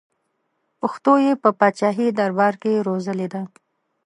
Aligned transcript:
پښتو 0.79 1.13
یې 1.25 1.33
په 1.43 1.49
پاچاهي 1.59 2.07
دربار 2.19 2.53
کې 2.61 2.83
روزلې 2.87 3.27
ده. 3.33 3.41